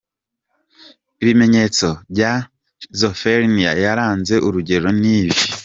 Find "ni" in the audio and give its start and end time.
4.99-5.11